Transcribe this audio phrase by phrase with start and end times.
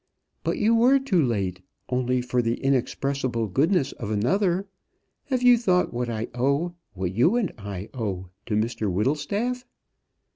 [0.43, 4.67] "But you were too late, only for the inexpressible goodness of another.
[5.25, 9.63] Have you thought what I owe what you and I owe to Mr Whittlestaff?"